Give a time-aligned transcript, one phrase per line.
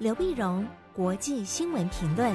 [0.00, 2.34] 刘碧荣，国际新闻评论。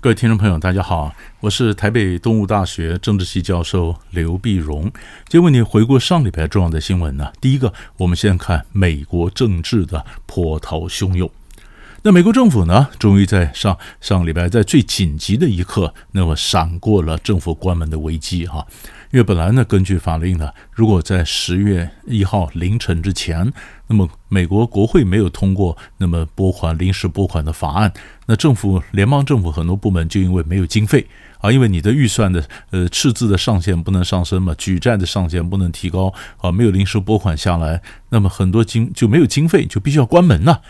[0.00, 4.82] 各位听众朋友，大家好，我是台北东吴大学政治系教授刘碧荣。
[5.28, 7.32] 今天为你回顾上礼拜重要的新闻呢。
[7.40, 11.30] 第一个，我们先看美国政治的波涛汹涌。
[12.06, 18.66] 那美国政府呢，终于在上上礼拜在最紧急的一刻，那么闪过了政府关门的危机哈。
[19.10, 23.50] 因为本来呢，根据法令呢，如果在十月一号凌晨之前，
[23.86, 27.90] 那么美国国会没有通过那么拨款临时拨款的法案，
[28.26, 31.06] 那政府联邦政府很多部门就因为没有经费
[31.38, 40.60] 啊，因为你的预算的呃赤字的上限不能上升嘛，举债的上限不能提高啊，没有临时拨款下来，那么很多经就没有经费，就必须要关门呐。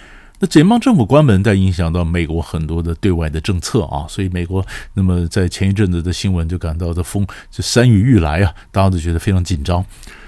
[0.41, 9.84] 那联邦政府关门，但影响到美国很多的对外的政策啊，所以美国那么在前一阵子的新闻就感到的风就山雨欲来啊，大家都觉得非常紧张。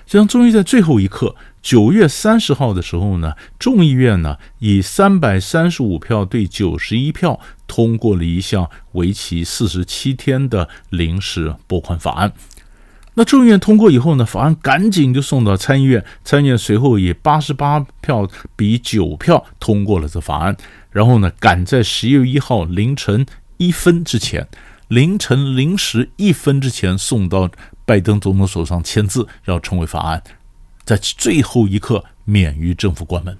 [0.06, 12.32] 这样终于在最后一刻，九月三十号的时候呢，众议院呢以三百三十五票对九十一票通过了一项为期四十七天的临时拨款法案。
[13.18, 20.54] 那众议院通过以后呢，法案赶紧就送到参议院，参议院随后以八十八票比九票通过了这法案，
[20.90, 23.24] 然后呢，赶在十月一号凌晨
[23.56, 24.46] 一分之前，
[24.88, 27.50] 凌晨零时一分之前送到
[27.86, 30.22] 拜登总统手上签字，然后成为法案，
[30.84, 33.34] 在最后一刻免于政府关门。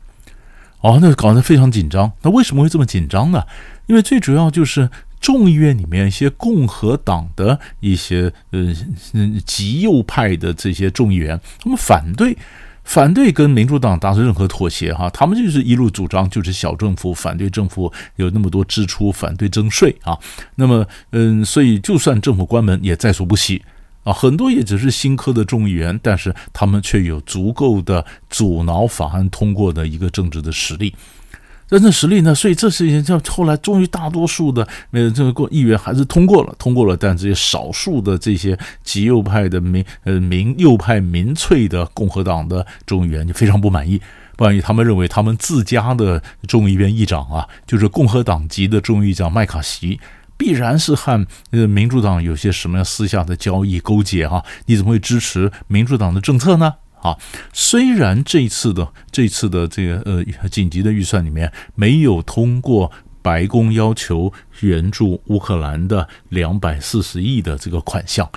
[0.80, 2.11] 哦，那搞得非常紧张。
[2.22, 3.44] 那为什么会这么紧张呢？
[3.88, 4.88] 因为最主要就是。
[5.27, 8.72] 众议院里面一些共和党的一些呃
[9.44, 12.38] 极右派的这些众议员，他们反对
[12.84, 20.16] 反对跟民主党达成任何妥协哈，他们就是一路主张就是小政府，反对政府有那么多支出，反对征税啊。
[20.55, 23.61] 那么嗯，所以就算政府关门也在所不惜
[24.05, 24.12] 啊。
[24.12, 30.94] 很多也只是新科的众议员，但是他们却有足够的阻挠法案通过的一个政治的实力。
[31.69, 32.34] 真正实力呢？
[32.34, 36.96] 所以这事情就后来终于大多数的呃这个议员还是通过了，通过了。
[36.96, 44.01] 但这些少数的这些极右派的民呃民右派民粹的共和党的众议员就非常不满意，
[44.36, 44.61] 不满意。
[44.61, 49.98] 他们认为他们自家的众议院议长啊，就是共和党籍的众议长麦卡锡，
[50.36, 54.45] 必然是和呃民主党有些什么样私下的交易勾结哈、啊？
[54.67, 56.74] 你怎么会支持民主党的政策呢？
[57.06, 57.17] 啊，
[57.52, 62.90] 虽然这一次的这次的这个呃紧急的预算里面没有通过
[63.22, 68.28] 白宫要求援助乌克兰的两百四十亿的这个款项，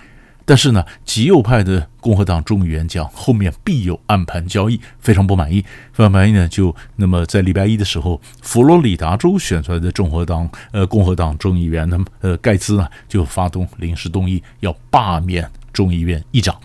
[0.46, 5.62] 但是呢，极右派的共和党众议员讲后面必有暗盘交易，非常不满意。
[5.94, 16.56] 非常不满意呢，就那么在礼拜一的时候，佛罗里达州选出来的共和党呃共和党众议员呢呃盖兹呢就发动临时动议，要罢免众议院议长。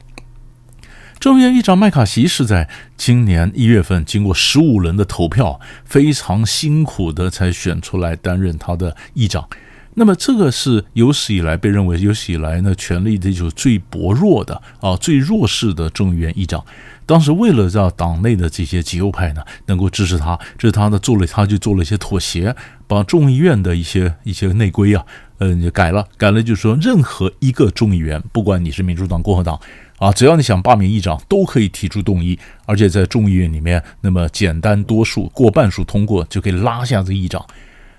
[1.20, 9.48] 众议院议长麦卡锡是在今年一月份经过十五轮的投票，非常辛苦的才选出来担任他的议长。
[9.94, 16.62] 那么这个是有史以来被认为有史以来呢权力的就最薄弱的啊最弱势的众议院议长。
[17.06, 22.54] 当时为了让党内的这些极右派呢能够支持他，这是他呢做了他就做了一些妥协，
[22.86, 25.04] 把众议院的一些一些内规啊，
[25.38, 29.58] 嗯就改了改了，就是说任何一个众议员，不管你是民主党、共和党。
[29.99, 37.44] 啊，只要你想罢免议长，都可以提出动议，而且在众议院里面，那么简单多数过半数通过，就可以拉下这议长。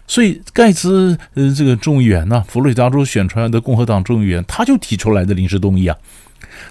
[0.07, 5.97] 所以盖茨呃，这个众议员呢，佛罗里达州选出来的共和党众议员，他就提出来的临时动议啊。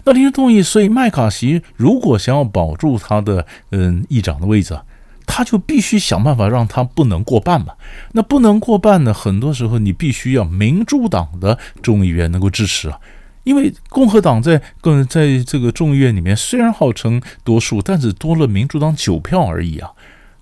[0.05, 4.79] 那临时动议，所以麦卡锡如果想要保住他的嗯议长的位置，
[5.27, 7.73] 他就必须想办法让他不能过半嘛。
[8.13, 13.01] 那不能过半呢，很多时候你必须要民主党的众议员能够支持啊。
[13.45, 19.93] 因为共和党在更在这个众议院里面虽然号称多数，但是多了民主党九票而已啊，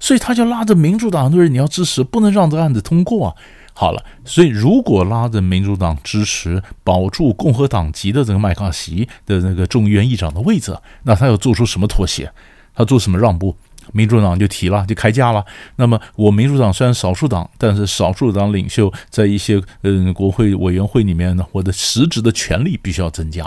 [0.01, 3.35] 所以他就拉着民主党的人，你要支持，不能让这个案子通过啊。
[3.75, 12.31] 好了，所以如果拉着民主党支持保住共和党籍的这个麦卡锡的那个众议院议长的位置，那他要做出什么妥协？
[12.75, 13.57] 他做什么让步？
[13.93, 15.45] 民主党就提了，就开价了。
[15.77, 23.45] 那么我民主党虽然少数党，但是少数党领袖在一些嗯国会委员会里面呢，我的实质的权力必须要增加。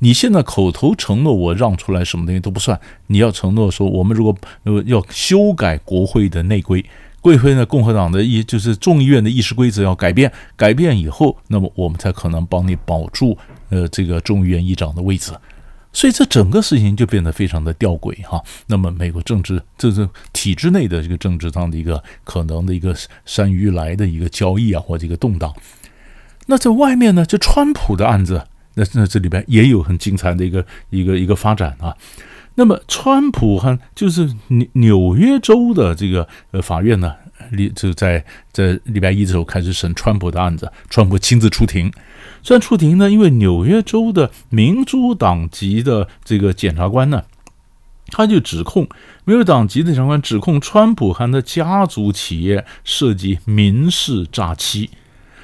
[0.00, 6.84] 你现在口头承诺我让出来什么东西都不算，你要承诺说我们如果呃要修改国会的内规，
[7.20, 13.36] 国会呢共和党的议就是众议院的议事规则要改变，改变以后，那么我们才可能帮你保住
[13.70, 15.32] 呃这个众议院议长的位置。
[15.98, 18.40] 所以这整个事情就变得非常的吊诡哈。
[18.68, 22.94] 那么美国政治这是体制内的这个政治上的一个可能的一个
[23.26, 25.52] 山鱼来的一个交易啊，或者一个动荡。
[26.46, 31.96] 那在外面呢，这川普的案子，那那这里边也有很精彩的一个一个一个发展啊。
[32.58, 37.14] 那么川普和就是纽纽约州的这个呃法院呢，
[37.52, 41.92] 礼就在在礼拜一的时候开始审川普的案子，川普亲自出庭。
[42.42, 47.22] 虽然出庭呢，因为纽约州的民主党籍的这个检察官呢，
[48.08, 48.88] 他就指控
[49.24, 54.90] 民主党籍的检察官指控川普和他家族企业涉及民事诈欺。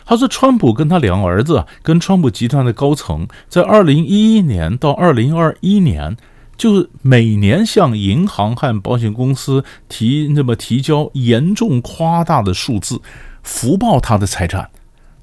[0.05, 6.17] 他说，川普跟他两个儿子，跟川普集团的高层，在二零一一年到二零二一年，
[6.57, 13.01] 就是每年向银行和保险公司提那么提交严重夸大的数字，
[13.43, 14.71] 福报他的财产。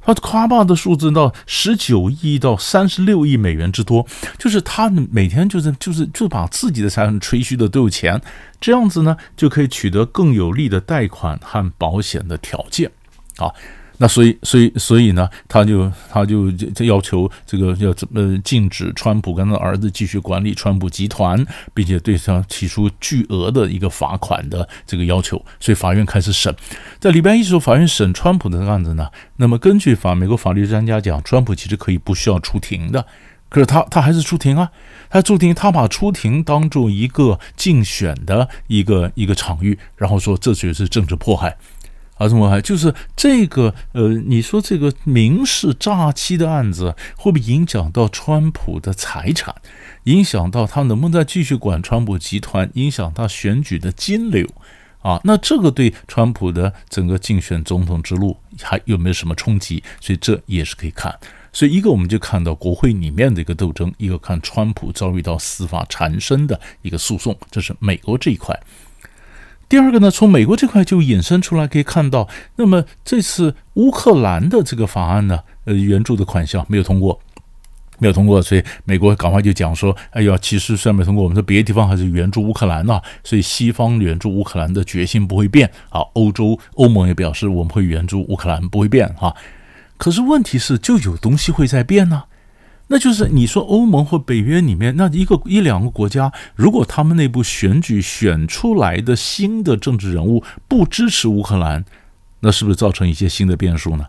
[0.03, 4.05] 他夸大的数字到十九亿到三十六亿美元之多，
[4.39, 8.19] 就是他每天就是就是就把自己的财产吹嘘的都有钱，
[8.59, 12.89] 这样子呢，就可以取得更有利的贷款和保险的条件，
[13.37, 13.53] 啊。
[14.01, 16.49] 那所以，所以，所以呢，他就他就
[16.85, 25.39] 要求这个要怎么禁止川普跟他儿子继续管理川普集团，并且对他提出巨额的一个罚款的这个要求。
[25.59, 26.51] 所以法院开始审，
[26.99, 29.07] 在礼拜一时候，法院审川普的案子呢。
[29.35, 33.05] 那么根据法美国法律专家讲，川普其实可以不需要出庭的，
[33.49, 34.71] 可是他他还是出庭啊，
[35.11, 41.55] 他出庭，他把出庭当做一个竞选的一个一个场域，然后说这就是政治迫害。
[42.21, 49.55] 啊，什么还就是这个呃，你说这个民事诈欺的案子会不会影响到川普的财产，
[50.03, 54.47] 影响到他能不能再继续管川普集团，影响他选举的金流
[55.01, 55.19] 啊？
[55.23, 59.83] 那这个对川普的整个竞选总统之路还有没有什么冲击？
[59.99, 61.17] 所以这也是可以看。
[61.51, 68.57] 所以一个我们就看到国会里面的一个斗争，一个看川普遭遇到司法缠身的一个诉讼，这是美国这一块。
[69.71, 72.27] 第二个呢，从美国这块就引申出来，可以看到，
[72.57, 77.17] 那么这次乌克兰的这个法案呢，呃，援助的款项没有通过，
[77.97, 86.01] 没有通过，所以美国赶快就讲说，哎呀，其实虽然没通过，我们说别的地方还是援助乌克兰呐，所以西方援助乌克兰的决心不会变啊。
[86.15, 89.33] 欧洲欧盟也表示我们会援助乌克兰，不会变哈。
[89.95, 92.23] 可是问题是，就有东西会在变呢。
[92.93, 101.85] 那就是你说欧盟或北约里面那一个一两个国家，如果他们内部选举选出来的新的政治人物不支持乌克兰，
[102.41, 104.07] 那是不是造成一些新的变数呢？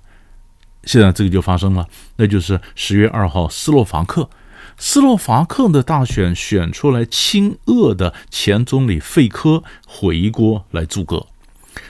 [0.82, 1.86] 现在这个就发生了，
[2.16, 4.28] 那就是十月二号，斯洛伐克，
[4.76, 11.28] 斯洛伐克的大选选出来亲俄的前总理费科回国来组阁，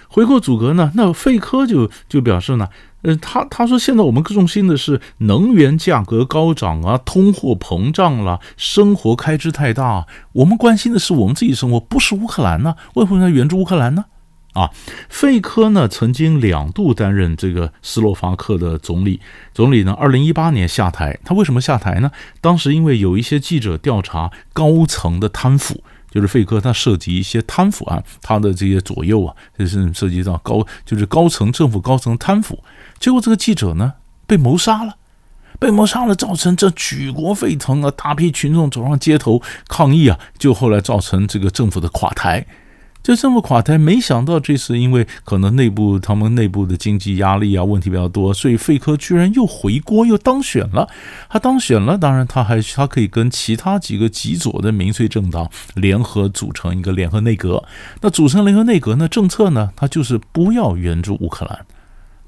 [0.08, 2.68] 回国组阁呢，那费科就就表示呢。
[3.02, 12.76] 呃，他他说现在我们更重心的是能源价格高涨啊，通货膨胀了，生活开支太大，我们关心的是我们自己生活，不是乌克兰呢？
[12.94, 14.04] 为什么要援助乌克兰呢？
[14.52, 14.70] 啊，
[15.08, 19.20] 费科呢曾经两度担任这个斯洛伐克的总理，
[19.52, 22.10] 总理呢二零一八年下台，他为什么下台呢？
[22.40, 25.82] 当时因为有一些记者调查高层的贪腐。
[26.12, 32.62] 就是费科，他涉及一些贪腐案，他的这些左右啊，就是涉及到高，就是高层政府高层贪腐。
[33.00, 33.94] 结果这个记者呢
[34.26, 34.96] 被谋杀了，
[35.58, 42.46] 被谋杀了，造成这举国沸腾啊，大批群众走上街头抗议啊，就后来造成这个政府的垮台。
[43.02, 50.88] 就这么垮台，没想到这次因为可能内部他们内部的经济压力啊问题比较多，所以费科居然又回国又当选了。
[51.28, 57.64] 他当选了，当然他还他可以跟其他几个极左的民粹政党联合组成一个联合内阁。
[58.00, 61.66] 那组成联合内阁呢，政策呢，他就是不要援助乌克兰。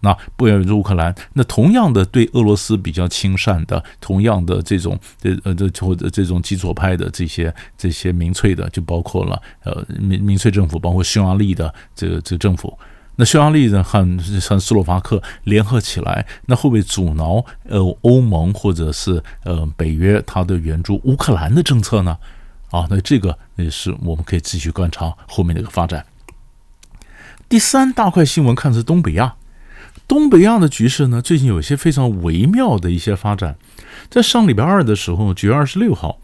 [0.04, 12.78] 那不要援助乌克兰，那同样的对俄罗斯比较亲善的，同样的这种这呃这或者这种极左派的这些这些民粹的，就包括了呃民民粹政府，包括匈牙利的这个这个政府。
[13.16, 14.04] 那匈牙利呢和
[14.40, 22.18] 和斯洛伐克联合起来，那会不会阻挠呃欧盟或者是呃北约它的援助乌克兰的政策呢？
[22.70, 26.04] 啊，那这个也是我们可以继续观察后面的一个发展。
[27.48, 29.36] 第三大块新闻看是东北亚。
[30.06, 33.56] 东北亚的局势呢，最近有一些非常微妙的一些发展。
[34.10, 36.18] 在上礼拜二的时候，九月二十六号，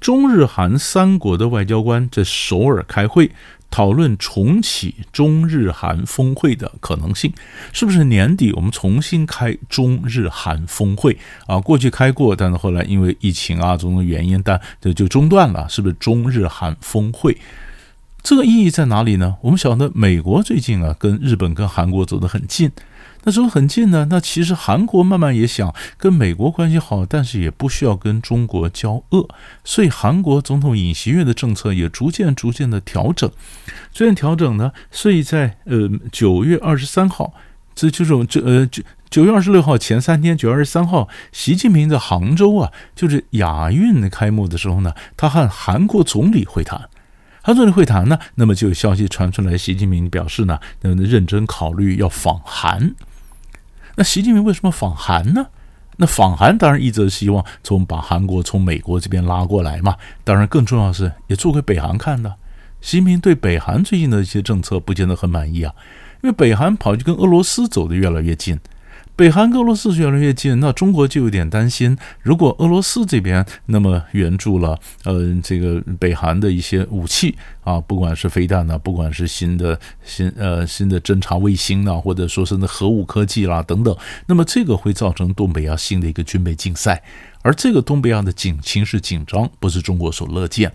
[0.00, 3.30] 中日韩三国的外交官在首尔开会，
[3.70, 7.32] 讨论重启中日韩峰会的可能性。
[7.72, 11.58] 是不是年底我们重新开中日韩峰会啊？
[11.58, 15.66] 过去开过，但是后来因为疫情啊种种原因，但这就中断了。
[15.70, 17.38] 是不是中日韩峰会？
[18.22, 19.36] 这个意义在哪里呢？
[19.40, 22.70] 我们晓得美国最近啊，跟日本跟韩国走得很近。
[23.24, 29.28] 那走很近呢，那其实韩国慢慢也想跟美国关系好，但是也不需要跟中国交恶，
[29.62, 33.30] 所以韩国总统尹锡悦的政策也逐渐逐渐的调整，
[33.92, 37.32] 逐渐调整呢，所以在呃九月二十三号，
[37.74, 46.88] 这就是这呃九九月二十六号前三天，九月二十三号，习近平在杭州啊，就是亚运开幕的时候呢，他和韩国总理会谈。
[47.44, 52.94] 韩总理会谈呢，那么就有消息传出来，习近平表示呢，认真考虑要访韩。
[53.96, 55.46] 那习近平为什么访韩呢？
[55.98, 62.34] 那访韩当然一则希望从把韩国从美国这边拉过来嘛，当然更重要的是也做给北韩看的。
[62.80, 65.72] 习近平对北韩最近的一些政策不见得很满意啊，
[66.22, 68.58] 因为北韩跑去跟俄罗斯走得越来越近。
[69.14, 83.94] 北韩跟俄罗斯越来越近，那中国就有点担心，如果俄罗斯这边那么援助了，呃，这个北韩的一些武器啊，不管是飞弹呐，不管是新的新呃新的侦察卫星呐，或者说是那核武科技啦等等，
[84.26, 87.02] 那么这个会造成东北亚新的一个军备竞赛，
[87.42, 90.72] 而这个东北亚的紧情势紧张，不是中国所乐见。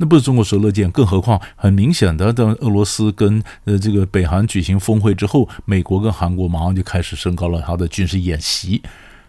[0.00, 8.80] 那不是中国所乐见，更何况很明显的，当俄罗斯跟呃这个北韩举行峰会之后，美国跟韩国马上就开始升高了他的军事演习。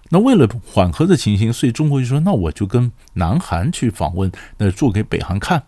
[0.09, 5.63] 那为了缓和的情形，所以中国就说，那我就跟南韩去访问，那做给北韩看。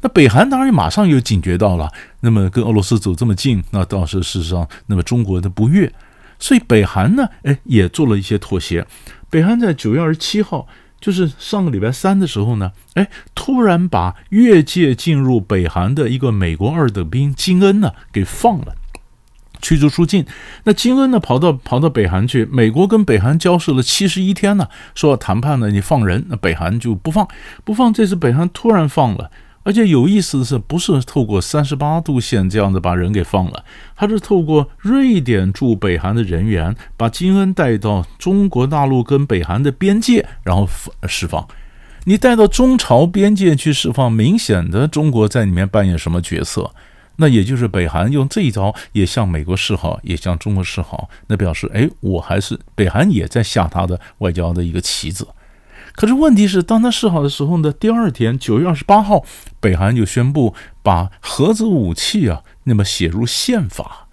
[0.00, 5.92] 那北韩当然马上又警觉到了，那么跟俄罗斯走这么近，那倒是事实上，那么中国的不悦，
[6.38, 8.86] 所以北韩呢，哎，也做了一些妥协。
[9.28, 10.66] 北韩在九月二十七号。
[11.00, 18.74] 就是上个礼拜三的时候呢，哎，突然把越界进入北韩的一个美国二等兵金恩呢给放了，
[19.62, 20.26] 驱逐出境。
[20.64, 27.28] 那金恩呢跑到跑到北韩去，美国跟北韩交涉了七十一天呢，说要谈判呢，你放人，那北韩就不放，
[27.64, 27.92] 不放。
[27.92, 29.30] 这次北韩突然放了。
[29.68, 33.62] 而且有意思的是，不是透过三十八度线这样子把人给放了，
[33.94, 40.66] 他是透过瑞典驻北韩的人员把金恩带到中国大陆跟北韩的边界，然后
[41.06, 41.46] 释放。
[42.04, 46.70] 你带到中朝边界去释放，明显的中国在里面扮演什么角色？
[47.16, 55.28] 那也就是北韩用这一招也向美国示好，也向中国示好，那表示哎，我还是北韩也在下他的外交的一个棋子。
[55.94, 59.24] 可是问题是，当他示好的时候呢，第二天九月二十八号，
[59.60, 64.04] 北韩就宣布把核子武器啊，那么写入宪法。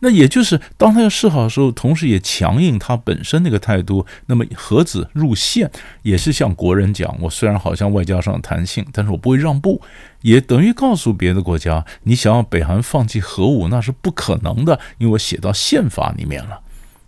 [0.00, 4.06] 那也就是当他要示好的时候，同时也强硬他本身那个态度。
[4.26, 5.68] 那么核子入宪，
[6.02, 9.82] 也是向国人讲：我虽然好像外交上弹性，但是我不会让步。
[10.22, 16.60] 也等于告诉别的国家，你想要北韩放弃核武，那是不可能的，因为我写到宪法里面了。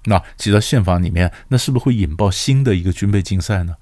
[0.06, 3.76] 那写到宪法里面，那是不是会引爆新的一个军备竞赛呢？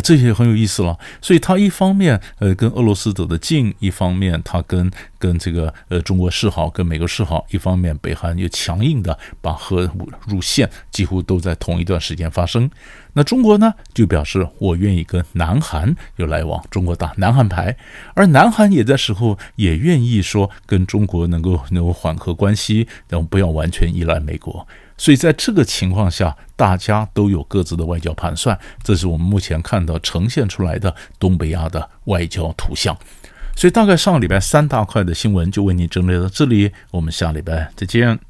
[0.00, 12.70] 这些很有意思了，所以他一方面呃跟俄罗斯走得近，一方面他跟跟这个呃中国示好，跟美国示好，一方面北韩又强硬的把核武入线，几乎都在同一段时间发生。
[13.14, 17.76] 那中国呢就表示我愿意跟南韩有来往，中国打南韩牌，
[18.14, 24.66] 而南韩也在时候也愿意说跟中国能够能够缓和关系，然后不要完全依赖美国。
[24.98, 32.94] 所以在这个情况下，大家都有各自的外交盘算，这是我们目前看到呈现出来的东北亚的外交图像。
[33.56, 38.27] 所以大概上个礼拜三大块的新闻就为你整理到这里，我们下礼拜再见。